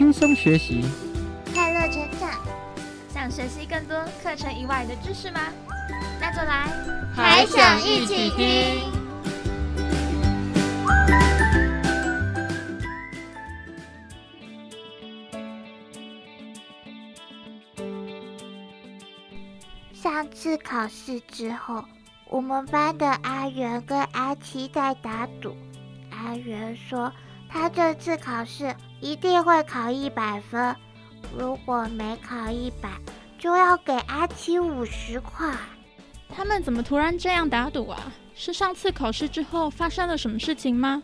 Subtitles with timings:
[0.00, 0.82] 轻松学习，
[1.52, 2.30] 快乐成长。
[3.12, 5.38] 想学习更多课程以外的知识吗？
[6.18, 6.66] 那就来
[7.14, 8.90] 还想一起听。
[19.92, 21.84] 上次考试之后，
[22.30, 25.54] 我们班的阿元跟阿奇在打赌。
[26.10, 27.12] 阿元说
[27.52, 30.74] 他这次考试一定会考一百分，
[31.36, 32.88] 如果没考一百，
[33.38, 35.52] 就要给阿奇五十块。
[36.28, 38.12] 他们怎么突然这样打赌啊？
[38.34, 41.02] 是上次考试之后发生了什么事情吗？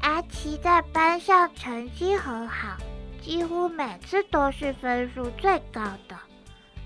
[0.00, 2.76] 阿奇在班上成绩很好，
[3.20, 6.16] 几乎每次都是分数最高的。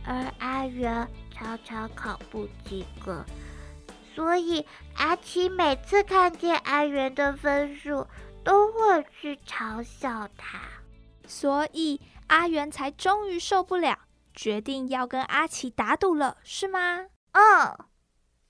[0.04, 3.24] 而阿元常常考不及格，
[4.16, 8.01] 所以阿奇每次看见阿元的分数，
[8.44, 10.60] 都会去嘲笑他。
[11.26, 13.98] 所以阿元才终于受不了，
[14.34, 17.06] 决定要跟阿奇打赌了，是吗？
[17.32, 17.78] 嗯，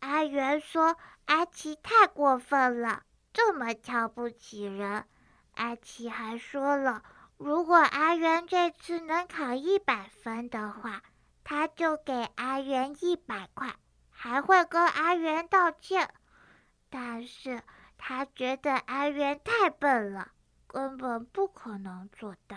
[0.00, 3.02] 阿元说阿奇太过分了，
[3.32, 5.06] 这么瞧不起人。
[5.54, 7.02] 阿奇还说了，
[7.36, 11.02] 如果阿元这次能考一百分的话。
[11.44, 13.74] 他就给阿元一百块，
[14.10, 16.08] 还会跟阿元道歉。
[16.88, 17.60] 但是
[18.04, 20.32] 他觉得阿元太笨了，
[20.66, 22.56] 根本不可能做到。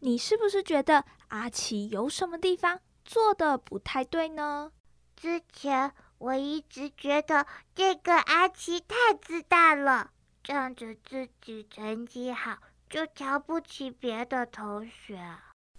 [0.00, 4.72] 你是不是觉得阿奇有什么地方做的不太对呢？
[5.14, 10.10] 之前我一直觉得这个阿奇太自大了，
[10.42, 12.58] 仗着自己成绩好
[12.90, 15.24] 就瞧不起别的同学。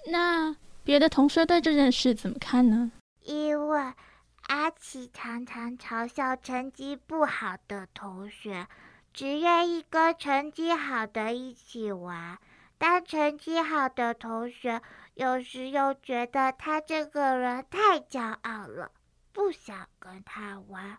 [0.10, 0.56] 那？
[0.86, 2.92] 别的同学对这件事怎么看呢？
[3.24, 3.94] 因为
[4.44, 8.68] 阿奇常常嘲笑成绩不好的同学，
[9.16, 12.38] 只愿意跟成绩好的一起玩。
[12.78, 14.82] 但成绩好的同学
[15.14, 18.92] 有时又觉得他这个人太骄傲了，
[19.32, 20.98] 不想跟他玩，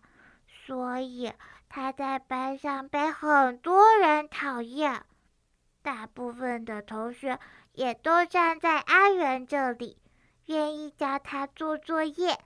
[0.48, 1.32] 所以
[1.68, 5.04] 他在班上被很多人讨厌。
[5.82, 7.38] 大部分的同学。
[7.76, 9.98] 也都站在阿元这里，
[10.46, 12.38] 愿意教他做作业。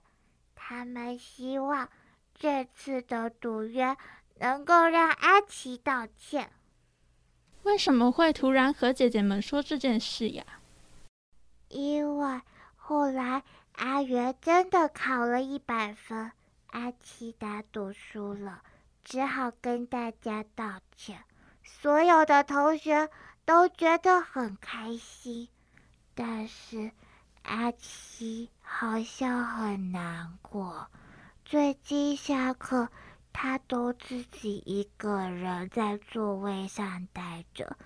[0.55, 1.87] 他们希望
[2.33, 3.95] 这次的赌约
[4.39, 6.51] 能够让阿奇道歉。
[7.63, 10.43] 为什么会突然和姐姐们说这件事呀？
[11.69, 12.41] 因为
[12.75, 13.43] 后来
[13.73, 16.31] 阿元真的考了一百分，
[16.67, 18.61] 阿奇打赌输了，
[19.03, 21.23] 只好跟大家道歉。
[21.63, 23.09] 所有的同学。
[23.43, 25.49] 都觉得很开心，
[26.13, 26.91] 但是
[27.41, 30.87] 阿奇好像很难过。
[31.43, 32.87] 最近下课，
[33.33, 37.77] 他都自己一个人在座位上待着。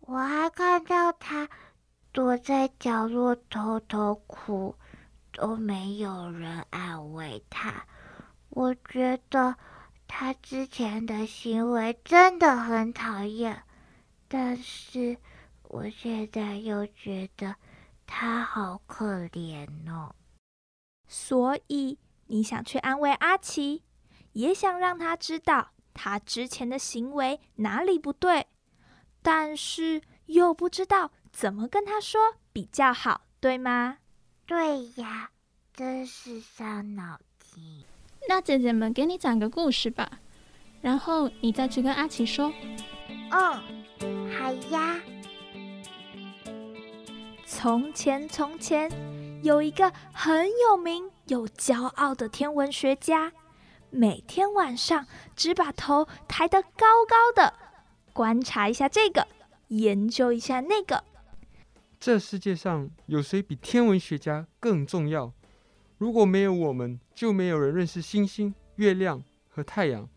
[0.00, 1.48] 我还看到他
[2.12, 4.76] 躲在角落偷偷哭，
[5.32, 7.84] 都没有人安慰他。
[8.50, 9.56] 我觉得
[10.08, 13.62] 他之前的行为真的很讨厌。
[14.28, 15.18] 但是
[15.64, 17.56] 我现在又觉得
[18.06, 20.14] 他好可怜哦，
[21.06, 23.82] 所以你想去安慰阿奇，
[24.36, 28.46] 也想让他知道他之前的行为哪里不对，
[29.22, 33.96] 但是又不知道怎么跟他说比较好，对吗？
[34.44, 35.30] 对呀，
[35.72, 37.82] 真是伤脑筋。
[38.28, 40.20] 那姐姐们给你讲个故事吧，
[40.82, 42.52] 然后你再去跟阿奇说。
[43.30, 43.76] 嗯。
[44.38, 45.00] 好呀。
[47.46, 48.90] 从前，从前
[49.42, 53.32] 有一个很有名又骄傲的天文学家，
[53.90, 57.54] 每天晚上只把头抬得高高的，
[58.12, 59.26] 观察一下这个，
[59.68, 61.04] 研究一下那个。
[61.98, 65.32] 这世界上有谁比天文学家更重要？
[65.98, 70.08] 如果没有我们，就没有人认识星星、月亮和太阳。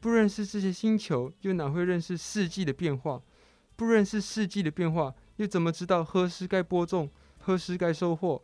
[0.00, 3.20] 不认识这些星球，又哪会认识四季的变化？
[3.76, 8.42] 不认识四季的变化，又怎么知道何时该播种，何时该收获？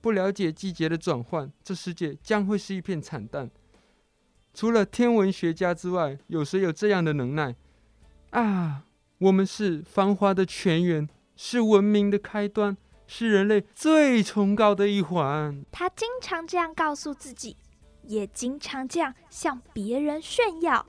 [0.00, 3.50] 不了解季节的转换，这世界将会是一片惨淡。
[4.52, 7.54] 除了天文学家之外，有谁有这样的能耐？
[8.30, 8.82] 啊，
[9.18, 12.76] 我们是繁华的泉源，是文明的开端，
[13.06, 15.64] 是人类最崇高的一环。
[15.72, 17.56] 他经常这样告诉自己，
[18.02, 20.84] 也经常这样向别人炫耀。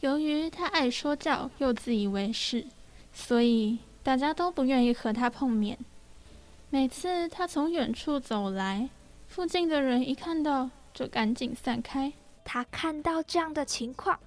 [0.00, 2.66] 由于他爱说教，又自以为是。
[3.12, 5.78] 所以大家都不愿意和他碰面。
[6.68, 8.90] 每次他从远处走来，
[9.28, 12.12] 附近的人一看到就赶紧散开。
[12.44, 14.20] 他看到这样的情况，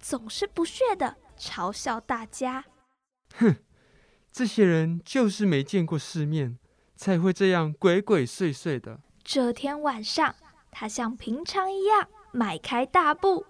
[0.00, 2.64] 总是不屑的嘲笑大家
[3.36, 3.56] ：“哼，
[4.32, 6.58] 这些人就是没见过世面，
[6.96, 9.00] 才会这样鬼鬼祟祟的。
[9.22, 10.34] 这天晚上，
[10.70, 13.44] 他像平常一样迈开大步，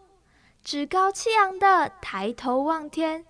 [0.65, 3.25] 趾高气扬的抬头望天，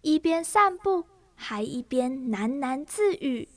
[0.00, 3.48] 一边散步还一边喃喃自语。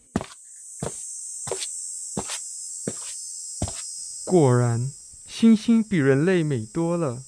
[4.26, 4.92] 果然，
[5.40, 7.20] 星星比人类美多了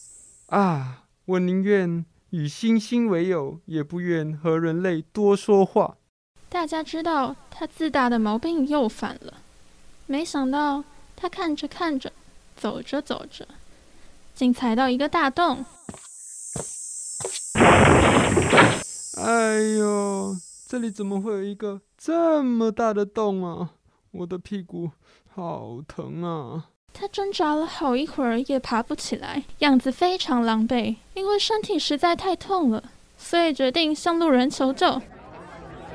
[0.48, 1.06] 啊！
[1.24, 5.96] 我宁愿与星星为友，也不愿和人类多说话。
[6.50, 9.36] 大家知道他自大的毛病又犯了。
[10.08, 10.84] 没想到
[11.16, 12.12] 他看着看着，
[12.58, 13.48] 走着走着，
[14.36, 15.64] 竟踩到一个大洞。
[19.16, 20.36] 哎呦，
[20.68, 23.70] 这里怎么会有一个这么大的洞啊？
[24.12, 24.92] 我的屁股
[25.34, 26.68] 好疼啊！
[26.94, 30.96] 他挣扎了好一会儿，也爬不起来，样子非常狼狈。
[31.14, 32.84] 因为身体实在太痛了，
[33.18, 35.02] 所以决定向路人求救。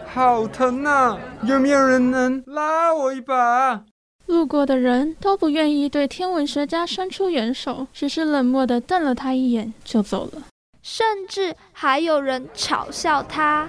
[0.06, 1.18] 好疼啊！
[1.44, 3.84] 有没有人能拉我一把？
[4.26, 10.42] 路过的人都不愿意对天文学家伸出援手，只是冷漠地瞪了他一眼就走了。
[10.82, 13.68] 甚至还有人嘲笑他：“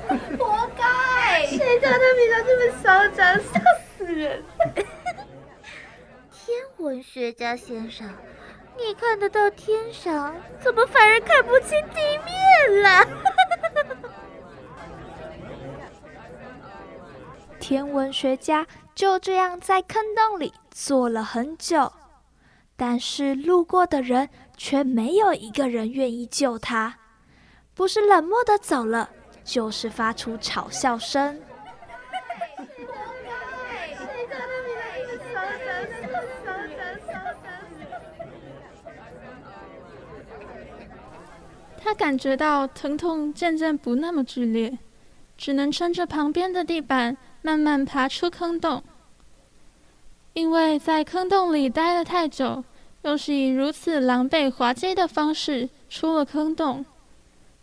[0.38, 1.46] 活该！
[1.46, 3.60] 谁叫他平常这么嚣张，笑
[3.96, 4.42] 死人！”
[6.78, 8.08] 文学家先生，
[8.76, 13.04] 你看得到天上，怎么反而看不清地面了？
[17.58, 18.64] 天文学家
[18.94, 21.92] 就这样在坑洞里坐了很久，
[22.76, 26.96] 但是路过的人却没有一个人愿意救他，
[27.74, 29.10] 不是冷漠的走了，
[29.42, 31.42] 就是发出嘲笑声。
[41.88, 44.76] 他感觉到疼痛渐渐不那么剧烈，
[45.38, 48.84] 只能撑着旁边的地板慢慢爬出坑洞。
[50.34, 52.62] 因为在坑洞里待了太久，
[53.04, 56.84] 又是以如此狼狈滑稽的方式出了坑洞，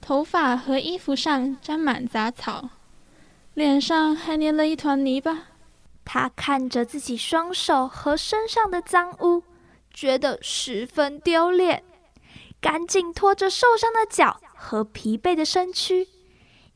[0.01, 2.67] 头发和衣服上沾满杂草，
[3.53, 5.49] 脸上还粘了一团泥巴。
[6.03, 9.43] 他看着自己双手和身上的脏污，
[9.93, 11.83] 觉得十分丢脸。
[12.65, 16.07] 赶紧拖着受伤的脚和疲惫的身躯，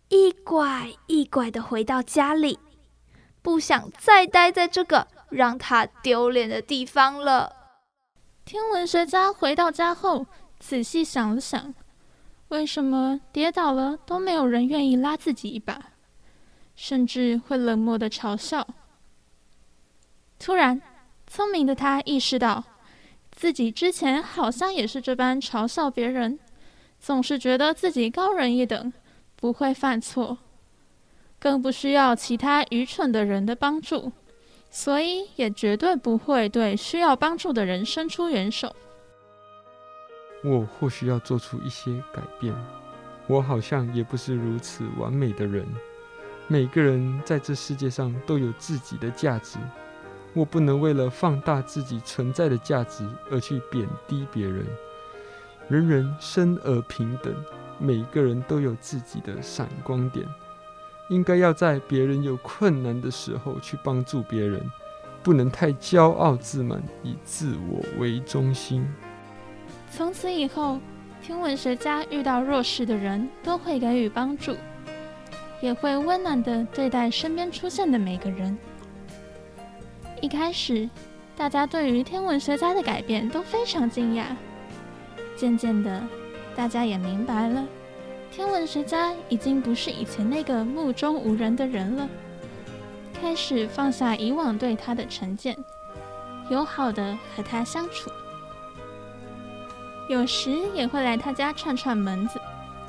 [0.10, 2.60] 一拐一拐的回到家里，
[3.42, 7.72] 不想再待在这个让他丢脸的地方了。
[8.46, 10.28] 天文学家回到家后，
[10.60, 11.74] 仔细想了想，
[12.50, 15.94] 为什么跌倒了都没有人愿意拉自己一把，
[16.76, 18.68] 甚至会冷漠的嘲笑？
[20.38, 20.80] 突然，
[21.26, 22.64] 聪明的他意识到。
[23.40, 26.38] 自己之前好像也是这般嘲笑别人，
[27.00, 28.92] 总是觉得自己高人一等，
[29.38, 30.38] 不会犯错，
[31.40, 34.12] 更不需要其他愚蠢的人的帮助，
[34.70, 38.76] 所以也绝对不会对需要帮助的人伸出援手。
[40.44, 42.54] 我或许要做出一些改变。
[43.26, 45.66] 我好像也不是如此完美的人。
[46.48, 49.58] 每个人在这世界上都有自己的价值。
[50.34, 54.66] 我不能为了放大自己存在的价值而去贬低别人。
[55.68, 57.34] 人人生而平等，
[57.78, 60.26] 每个人都有自己的闪光点，
[61.10, 64.62] 应该要在别人有困难的时候去帮助别人，
[65.22, 68.88] 不能太骄傲自满，以自我为中心。
[69.92, 70.80] 从此以后，
[71.22, 74.56] 天文学家遇到弱势的人都会给予帮助，
[75.62, 78.58] 也会温暖的对待身边出现的每个人。
[80.22, 80.90] 一开始，
[81.38, 84.26] 大家对于天文学家的改变都非常惊讶。
[85.36, 86.04] 渐渐的，
[86.56, 87.66] 大家也明白了，
[88.30, 92.10] 天文学家已经不是以前那个目中无人的人了，
[93.22, 95.56] 开始放下以往对他的成见，
[96.50, 98.10] 友好的和他相处。
[100.10, 102.42] 有时也会来他家串串门子，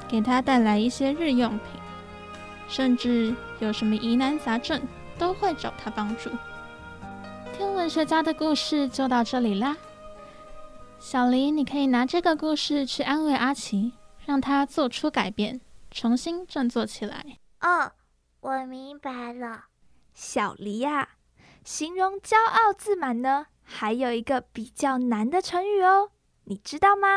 [0.09, 1.61] 给他带来一些日用品，
[2.67, 4.83] 甚至有什么疑难杂症，
[5.17, 6.29] 都会找他帮助。
[7.81, 9.75] 天文学家的故事就到这里啦，
[10.99, 13.95] 小黎，你可以拿这个故事去安慰阿奇，
[14.27, 15.59] 让他做出改变，
[15.91, 17.39] 重新振作起来。
[17.63, 17.91] 哦，
[18.41, 19.65] 我明白了，
[20.13, 21.09] 小黎呀，
[21.65, 26.11] 形容骄傲自满呢，还有一个比较难的成语哦，
[26.45, 27.09] 你知道吗？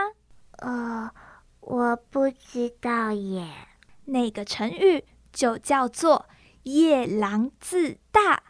[0.59, 1.11] 呃，
[1.59, 3.45] 我不知道耶。
[4.05, 5.03] 那个成语
[5.33, 6.25] 就叫做
[6.63, 8.41] 夜郎自大。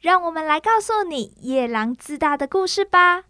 [0.00, 3.24] 让我们来告诉你夜郎自大的故事吧。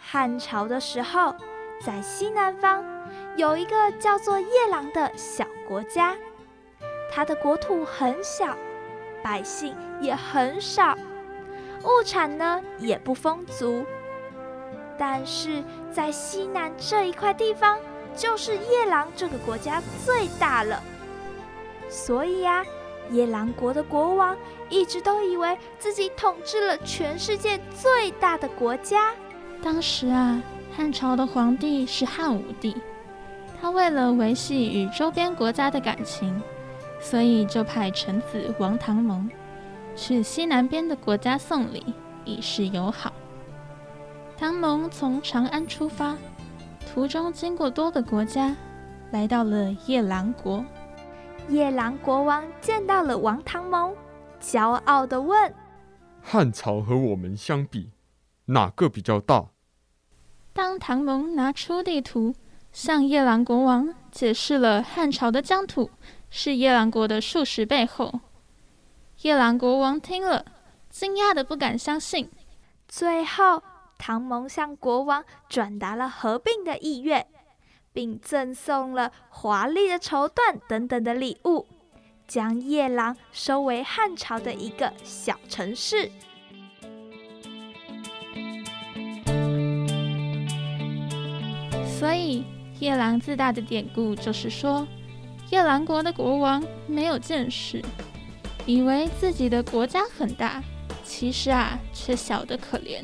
[0.00, 1.34] 汉朝的时候，
[1.84, 2.82] 在西南方
[3.36, 6.16] 有一个叫做夜郎的小国家，
[7.12, 8.56] 它的国土很小，
[9.22, 10.96] 百姓也很少，
[11.84, 13.84] 物产呢也不丰足。
[14.96, 17.78] 但是在西南这一块地方，
[18.16, 20.82] 就是夜郎这个国家最大了，
[21.88, 22.64] 所以呀。
[23.12, 24.36] 夜郎国的国王
[24.68, 29.14] 一直都以为自己统治了全世界最大的国家。
[29.62, 30.42] 当时啊，
[30.76, 32.76] 汉朝的皇帝是汉武帝，
[33.60, 36.42] 他为了维系与周边国家的感情，
[37.00, 39.30] 所以就派臣子王唐蒙
[39.94, 41.94] 去西南边的国家送礼，
[42.24, 43.12] 以示友好。
[44.36, 46.16] 唐蒙从长安出发，
[46.86, 48.56] 途中经过多个国家，
[49.10, 50.64] 来到了夜郎国。
[51.48, 53.94] 夜郎国王见到了王唐蒙，
[54.40, 55.54] 骄傲地问
[56.22, 57.90] ：“汉朝和我们相比，
[58.46, 59.48] 哪个比较大？”
[60.54, 62.34] 当唐蒙拿出地图，
[62.72, 65.90] 向夜郎国王解释了汉朝的疆土
[66.30, 68.20] 是夜郎国的数十倍后，
[69.20, 70.46] 夜郎国王听了，
[70.88, 72.30] 惊讶的不敢相信。
[72.88, 73.62] 最后，
[73.98, 77.26] 唐蒙向国王转达了合并的意愿。
[77.92, 81.66] 并赠送了华丽的绸缎等等的礼物，
[82.28, 86.10] 将夜郎收为汉朝的一个小城市。
[91.86, 92.44] 所以，
[92.80, 94.86] 夜郎自大的典故就是说，
[95.48, 97.82] 夜郎国的国王没有见识，
[98.66, 100.62] 以为自己的国家很大，
[101.02, 103.02] 其实啊，却小得可怜。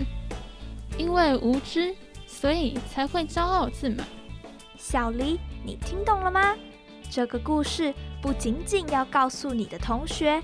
[0.98, 1.94] 因为无知，
[2.26, 4.06] 所以才会骄傲自满。
[4.76, 6.56] 小黎，你听懂了吗？
[7.10, 10.42] 这个故事不仅仅要告诉你的同学，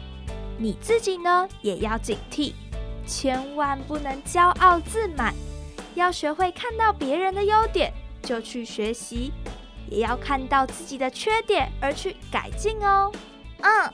[0.58, 2.52] 你自己呢也要警惕，
[3.06, 5.34] 千万不能骄傲自满，
[5.94, 9.32] 要学会看到别人的优点就去学习，
[9.88, 13.10] 也要看到自己的缺点而去改进哦。
[13.60, 13.92] 嗯，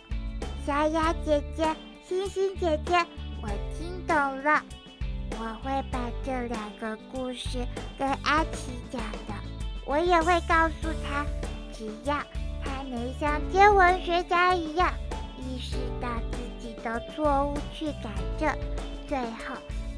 [0.67, 1.75] 小雅姐姐、
[2.07, 2.97] 星星姐姐，
[3.41, 4.63] 我听懂了，
[5.39, 7.67] 我会把这两个故事
[7.99, 9.35] 跟阿奇讲的。
[9.85, 11.27] 我也会告诉他，
[11.73, 12.17] 只要
[12.65, 14.93] 他能像天文学家一样
[15.39, 18.57] 意识到自己的错误去改正，
[19.07, 19.55] 最后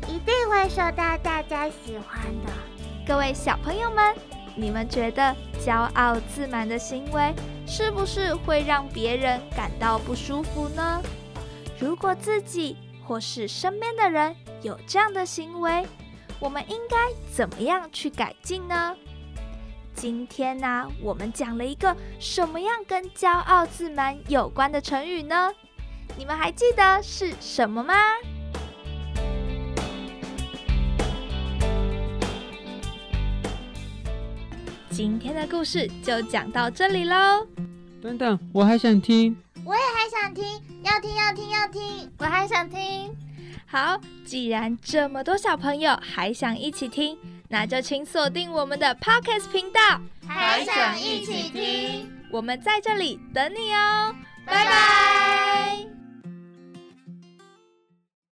[0.09, 2.53] 一定会受到大家喜欢的。
[3.07, 4.15] 各位小朋友们，
[4.57, 7.33] 你们觉得骄傲自满的行为
[7.65, 11.01] 是不是会让别人感到不舒服呢？
[11.79, 15.87] 如果自己或是身边的人有这样的行为，
[16.41, 16.97] 我们应该
[17.33, 18.97] 怎么样去改进呢？
[19.95, 25.53] 今天呢，我们讲了一个什么样跟骄傲自满有关的成语呢？
[26.19, 27.95] 你们还记得是什么吗？
[34.91, 37.47] 今天的故事就讲到这里喽。
[38.01, 39.37] 等等，我还想听。
[39.65, 40.45] 我也还想听，
[40.83, 43.15] 要听要听要听，我还想听。
[43.67, 47.19] 好，既然这么多小朋友还想一起听。
[47.49, 49.81] 那就请锁定我们的 Podcast 频道，
[50.27, 52.11] 还想一起听？
[52.33, 55.96] 我们在这里等你哦，拜拜。